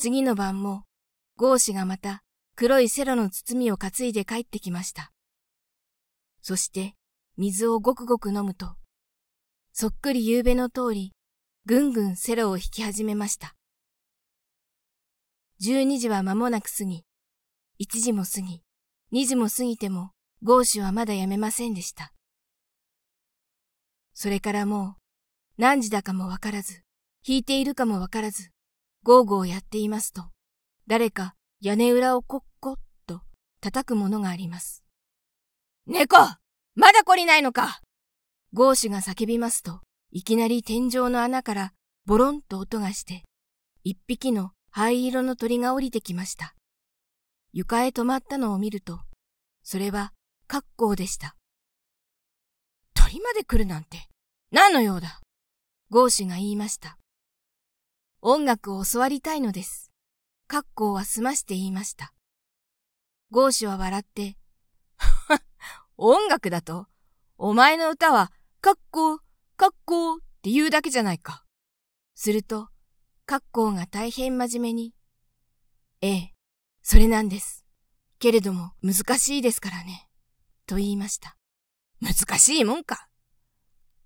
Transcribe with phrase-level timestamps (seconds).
[0.00, 0.84] 次の晩も、
[1.36, 2.22] ゴーシがまた
[2.56, 5.12] 黒いセロの包みを担いで帰ってきました。
[6.40, 6.94] そして、
[7.36, 8.76] 水をごくごく飲むと、
[9.74, 11.12] そっくり夕べの通り、
[11.66, 13.54] ぐんぐんセロを引き始めました。
[15.58, 17.04] 十二時は間もなく過ぎ、
[17.76, 18.62] 一時も過ぎ、
[19.10, 22.14] 二時も過ぎても、ゴーシはまだやめませんでした。
[24.14, 24.96] それからも
[25.58, 26.84] う、何時だかもわからず、
[27.22, 28.50] 弾いているかもわからず、
[29.02, 30.24] ゴーゴーやっていますと、
[30.86, 33.22] 誰か屋根裏をコッコッと
[33.62, 34.84] 叩くものがあります。
[35.86, 36.16] 猫
[36.74, 37.80] まだ懲りないのか
[38.52, 41.72] ゴーシュが叫びますと、いきなり天井の穴から
[42.04, 43.24] ボロンと音がして、
[43.84, 46.54] 一匹の灰色の鳥が降りてきました。
[47.52, 49.00] 床へ止まったのを見ると、
[49.62, 50.12] それは
[50.46, 51.36] 格好でした。
[52.92, 54.08] 鳥まで来るなんて、
[54.52, 55.20] 何の用だ
[55.90, 56.99] ゴーシュが言いました。
[58.22, 59.90] 音楽を教わりたいのです。
[60.46, 62.12] 格好は済まして言いました。
[63.30, 64.36] ゴーシュは笑って、
[65.96, 66.86] 音楽だと
[67.42, 69.20] お前の歌は、格好、
[69.56, 71.46] 格好って言うだけじゃないか。
[72.14, 72.68] すると、
[73.24, 74.94] 格好が大変真面目に。
[76.02, 76.34] ええ、
[76.82, 77.64] それなんです。
[78.18, 80.10] けれども難しいですからね。
[80.66, 81.38] と言いました。
[82.02, 83.08] 難しいもんか。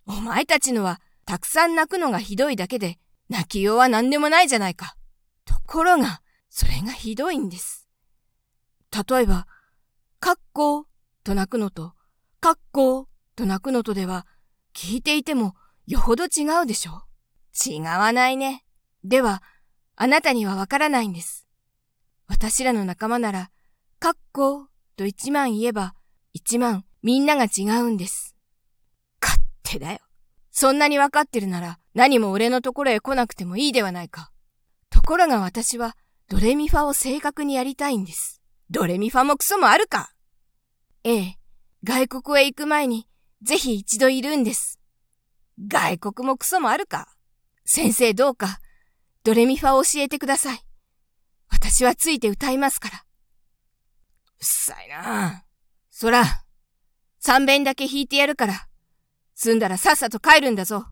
[0.07, 3.01] お前たちのはたくさん泣くのがひどいだけで、
[3.35, 4.97] 泣きようは何でもないじゃないか。
[5.45, 7.89] ところが、それがひどいんです。
[9.09, 9.49] 例えば、
[10.21, 10.87] 格好
[11.25, 11.95] と泣くのと、
[12.41, 14.25] 格好と泣くのとでは、
[14.73, 17.03] 聞いていてもよほど違うでしょ
[17.67, 18.65] 違わないね。
[19.03, 19.43] では、
[19.97, 21.49] あなたにはわからないんです。
[22.29, 23.51] 私らの仲間なら、
[23.99, 25.97] かっこと一万言えば、
[26.33, 28.37] 一万みんなが違うんです。
[29.21, 29.99] 勝手だよ。
[30.53, 34.31] そんなにわかってるなら、何も俺のところへ来なくてもいいではないか。
[34.91, 35.97] ところが私は、
[36.29, 38.43] ドレミファを正確にやりたいんです。
[38.71, 40.11] ドレミファもクソもあるか？
[41.05, 41.39] ええ、
[41.85, 43.07] 外国へ行く前に、
[43.43, 44.81] ぜひ一度いるんです。
[45.69, 47.09] 外国もクソもあるか？
[47.65, 48.59] 先生どうか、
[49.23, 50.61] ドレミファを教えてください。
[51.49, 52.97] 私はついて歌いますから。
[52.97, 53.03] うっ
[54.41, 55.45] さいな
[55.91, 56.25] そら、
[57.21, 58.69] 三遍だけ弾いてやるから、
[59.35, 60.87] 済んだらさっさと帰るんだぞ。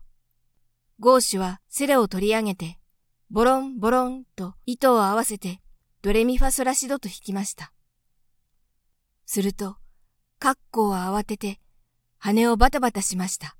[0.99, 2.79] ゴーシュはセレを取り上げて、
[3.29, 5.61] ボロンボロンと糸を合わせて、
[6.01, 7.73] ドレミファソラシドと弾きました。
[9.25, 9.77] すると、
[10.39, 11.59] カッコは慌てて、
[12.19, 13.57] 羽をバタバタしました。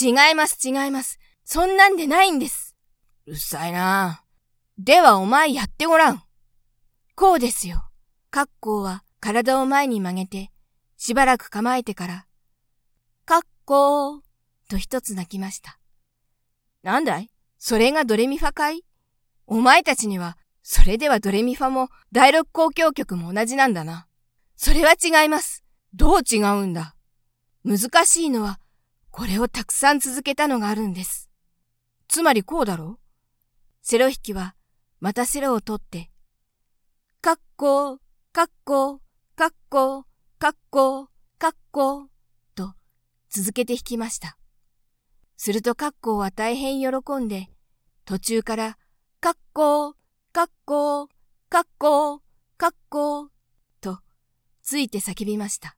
[0.00, 1.18] 違います違います。
[1.44, 2.76] そんなんでないんです。
[3.26, 4.22] うっさいな。
[4.78, 6.22] ではお前やってごらん。
[7.14, 7.82] こうですよ。
[8.30, 10.52] 格好は体を前に曲げて、
[10.98, 12.26] しばらく構えてから、
[13.24, 14.22] 格好
[14.68, 15.78] と一つ泣きました。
[16.86, 17.28] なんだい？
[17.58, 18.84] それがドレミファかい？
[19.48, 24.06] お前たちには、それではドレミファも第六交響曲も同じなんだな。
[24.54, 25.64] それは違います。
[25.94, 26.94] どう違うんだ？
[27.64, 28.60] 難しいのは、
[29.10, 31.28] これをたくさん続けたのがあるんです。
[32.06, 32.98] つまりこうだろう？
[33.82, 34.54] セロ引きは、
[35.00, 36.12] またセロを取って、
[37.20, 37.98] かっこ、
[38.32, 39.00] かっこ、
[39.34, 40.04] かっこ、
[40.38, 42.06] かっこ、かっこ、
[42.54, 42.74] と
[43.28, 44.38] 続けて弾きました。
[45.36, 47.48] するとかっこは大変喜んで、
[48.04, 48.78] 途中から、
[49.20, 49.94] かっこ、
[50.32, 51.08] かっこ、
[51.48, 52.20] かっこ、
[52.56, 53.28] かっこ、
[53.80, 54.00] と、
[54.62, 55.76] ついて叫びました。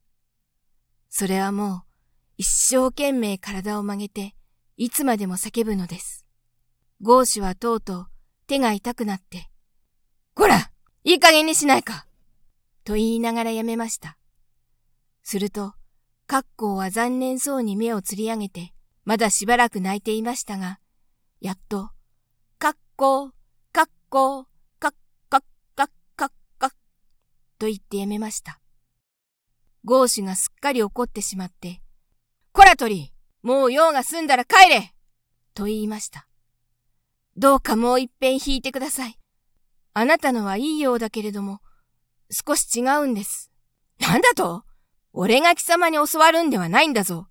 [1.08, 1.82] それはもう、
[2.36, 4.34] 一生懸命体を曲げて、
[4.76, 6.24] いつまでも叫ぶのです。
[7.00, 8.06] ゴーシュはとうとう
[8.46, 9.50] 手が痛くなって、
[10.34, 10.70] こら
[11.02, 12.06] いい加減にしないか
[12.84, 14.18] と言いながらやめました。
[15.22, 15.74] すると、
[16.26, 18.72] カッコウは残念そうに目をつり上げて、
[19.08, 20.80] まだしばらく泣いていましたが、
[21.40, 21.88] やっと、
[22.58, 23.32] カッコウ、
[23.72, 24.46] カッコウ、
[24.78, 24.92] カッ
[25.30, 25.42] カッ
[25.74, 26.70] カッカッカッ
[27.58, 28.60] と言ってやめました。
[29.82, 31.80] ゴーシュがすっかり怒ってしまって、
[32.52, 34.92] こら鳥もう用が済んだら帰れ
[35.54, 36.28] と言いました。
[37.34, 39.18] どうかもう一遍弾いてください。
[39.94, 41.60] あなたのはいいようだけれども、
[42.30, 43.50] 少し違うんです。
[44.00, 44.64] なんだと？
[45.14, 47.26] 俺が貴様に教わるんではないんだぞ。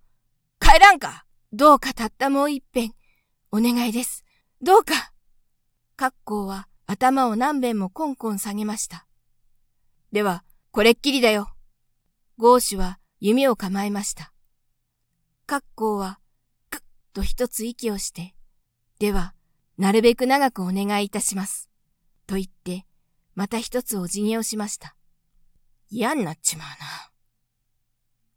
[0.59, 1.23] 帰らんか
[1.53, 2.93] どうかたったもう一遍、
[3.51, 4.25] お願いです。
[4.61, 5.13] どうか。
[5.95, 9.07] カッコウは頭を何遍もコンコン下げました。
[10.11, 11.49] では、これっきりだよ。
[12.37, 14.33] ゴーシュは弓を構えました。
[15.45, 16.19] カッコウは、
[16.69, 16.79] くっ
[17.13, 18.35] と一つ息をして、
[18.99, 19.33] では、
[19.77, 21.69] なるべく長くお願いいたします。
[22.25, 22.85] と言って、
[23.35, 24.97] また一つお辞儀をしました。
[25.89, 26.75] 嫌になっちまうな。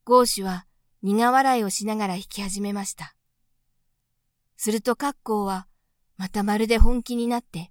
[0.05, 0.67] ゴーシュは
[1.03, 3.15] 苦笑いをしながら弾き始めました。
[4.57, 5.67] するとカッコウは、
[6.17, 7.71] またまるで本気になって、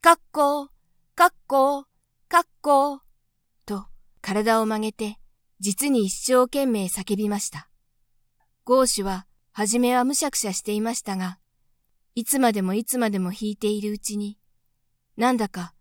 [0.00, 0.68] かっこ、
[1.14, 1.84] かっこ、
[2.28, 3.00] かっこ、
[3.66, 3.86] と
[4.22, 5.18] 体を曲げて、
[5.60, 7.68] 実に一生懸命叫びました。
[8.64, 11.38] ゴーシュは、はじめはむしゃくしゃしていましたが、
[12.14, 14.38] いつまでもいつまでも弾いているうちに、
[15.16, 15.74] なんだか、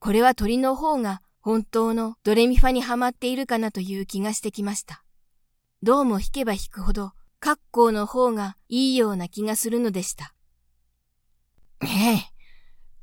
[0.00, 5.03] これは鳥の方が本当のドレミファにはまっているかなという気がしてきました。
[5.84, 10.32] どうも弾けば弾くほど、格好の方がいいような気がするのでした。
[11.82, 12.42] ねえ、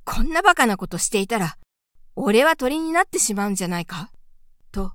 [0.03, 1.59] こんな馬鹿なことしていたら、
[2.15, 4.09] 俺は鳥になってしまうんじゃないか？
[4.71, 4.93] と、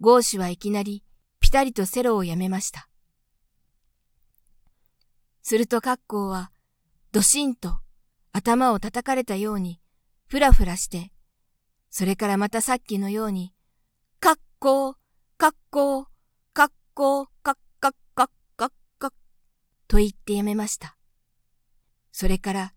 [0.00, 1.02] ゴーシュはいきなり
[1.40, 2.88] ピタリとセロをやめました。
[5.42, 6.52] すると格好は、
[7.10, 7.80] ドシンと
[8.30, 9.80] 頭を叩かれたように、
[10.28, 11.10] ふらふらして、
[11.90, 13.52] それからまたさっきのように、
[14.20, 14.96] かっこう、
[15.38, 15.54] かっ
[17.00, 19.10] こう、かっ、かっかっかっか
[19.88, 20.98] と言ってやめました。
[22.12, 22.74] それから、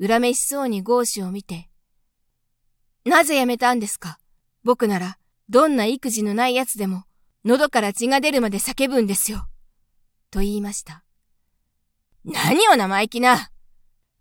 [0.00, 1.68] 恨めしそうにゴーシュを見て、
[3.04, 4.18] なぜやめたんですか？
[4.64, 5.18] 僕なら、
[5.50, 7.04] どんな育児のない奴でも、
[7.44, 9.46] 喉から血が出るまで叫ぶんですよ。
[10.30, 11.04] と言いました。
[12.24, 13.50] 何を生意気な。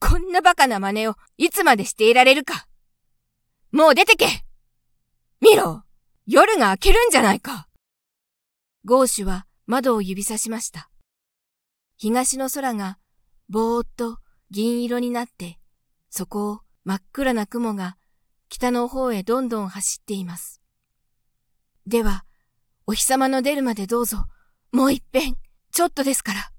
[0.01, 2.67] こんな馬鹿な真似をいつまでしていられるか。
[3.71, 4.27] もう出てけ
[5.39, 5.83] 見ろ
[6.25, 7.66] 夜が明けるんじゃないか
[8.87, 10.89] ゴーシュは窓を指さしました。
[11.97, 12.97] 東の空が
[13.49, 14.19] ぼーっと
[14.49, 15.59] 銀色になって、
[16.09, 17.97] そこを真っ暗な雲が
[18.47, 20.61] 北の方へどんどん走っています。
[21.85, 22.23] では、
[22.85, 24.23] お日様の出るまでどうぞ、
[24.71, 25.35] もう一遍、
[25.73, 26.51] ちょっとですから。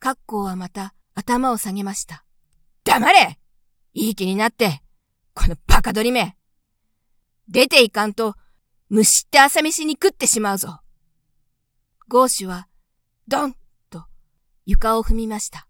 [0.00, 2.22] カッコーはまた頭を下げました。
[2.84, 3.38] 黙れ
[3.94, 4.82] いい気になって、
[5.32, 6.36] このバカ鳥め
[7.48, 8.34] 出ていかんと、
[8.90, 10.80] 虫って朝飯に食ってしまうぞ。
[12.10, 12.68] ゴーシュは、
[13.26, 13.54] ドン
[13.90, 14.06] と
[14.64, 15.68] 床を踏みました。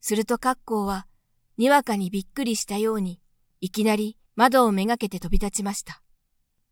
[0.00, 1.06] するとカッコーは、
[1.56, 3.20] にわかにびっくりしたように、
[3.60, 6.02] いきなり窓をめがけて飛び立ちました。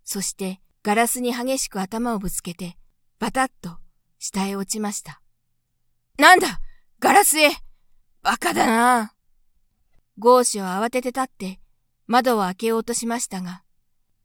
[0.02, 2.76] そしてガラスに激しく頭をぶつけて、
[3.20, 3.78] バタッと
[4.18, 5.22] 下へ落ちました。
[6.18, 6.58] なんだ
[6.98, 7.50] ガラスへ
[8.22, 9.14] バカだな
[10.18, 11.60] ゴーシュは慌てて立って
[12.08, 13.62] 窓を開けようとしましたが、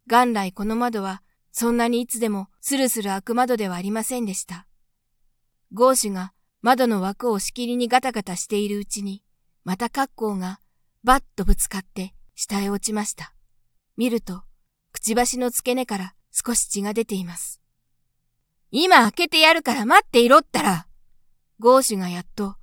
[0.07, 4.67] 元来この窓はそんなにいつでもスルスル開く窓ではありませんでした。
[5.73, 9.23] ゴーシュが窓の枠をしきりにガタガタしているうちに、
[9.63, 10.59] また格好が
[11.03, 13.33] バッとぶつかって下へ落ちました。
[13.97, 14.43] 見ると、
[14.91, 17.61] くちばしの付け根から少し血が出ています。
[18.71, 20.87] 今開けてやるから待っていろったら
[21.59, 22.55] ゴーシュがやっと、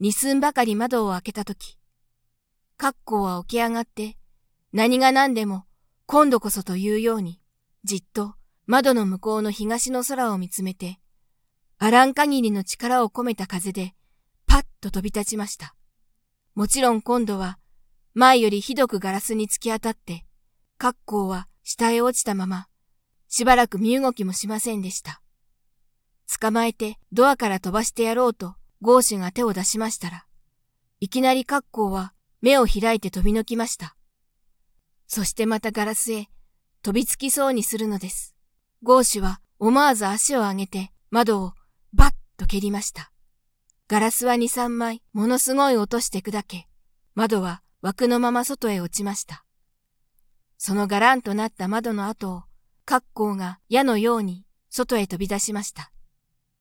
[0.00, 1.78] 二寸ばかり窓を開けたとき、
[2.76, 4.18] 格好は起き上がって、
[4.74, 5.64] 何が何でも
[6.04, 7.40] 今度こそというように、
[7.84, 8.34] じっと
[8.66, 10.98] 窓の向こうの東の空を見つめて、
[11.76, 13.94] あらん限りの力を込めた風で、
[14.46, 15.74] パッと飛び立ちました。
[16.54, 17.58] もちろん今度は、
[18.14, 20.24] 前よりひどくガラスに突き当たって、
[20.78, 22.68] 格好は下へ落ちたまま、
[23.28, 25.20] しばらく身動きもしませんでした。
[26.40, 30.26] 捕まえてドアから飛ばしてやろうとゴーシュが手を出しましたら、
[31.00, 33.94] いきなり格好は目を開いて飛び抜きました。
[35.06, 36.28] そしてまたガラスへ
[36.84, 38.36] 飛びつきそうにするのです。
[38.82, 41.54] ゴーシュは思わず足を上げて窓を
[41.94, 43.10] バッと蹴りました。
[43.88, 46.68] ガラスは二三枚ものすごい落として砕け、
[47.14, 49.46] 窓は枠のまま外へ落ちました。
[50.58, 52.42] そのガランとなった窓の後を、
[52.84, 55.90] 格好が矢のように外へ飛び出しました。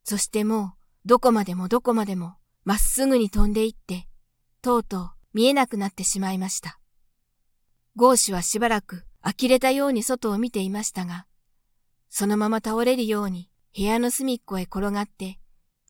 [0.06, 0.76] そしても
[1.06, 4.08] う、どこまでもどこまでも、まっすぐに飛んでいって、
[4.62, 6.80] とうとう見えなくなってしまいました。
[7.98, 11.26] ゴーシュはしばらく呆れたように外を見ていましたが、
[12.10, 15.40] そのまま倒れるように部屋の隅っこへ転がって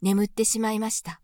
[0.03, 1.22] 眠ってしまいました。